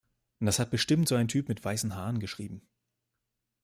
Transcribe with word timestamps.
Das 0.39 0.57
hat 0.57 0.71
bestimmt 0.71 1.07
so 1.07 1.13
ein 1.13 1.27
Typ 1.27 1.47
mit 1.47 1.63
weißen 1.63 1.95
Haaren 1.95 2.19
geschrieben. 2.19 2.67